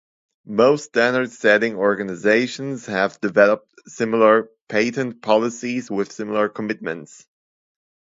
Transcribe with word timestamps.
Most 0.47 0.85
standard-setting 0.85 1.75
organizations 1.75 2.87
have 2.87 3.21
developed 3.21 3.71
similar 3.85 4.49
patent 4.67 5.21
policies 5.21 5.91
with 5.91 6.11
similar 6.11 6.49
commitments. 6.49 7.27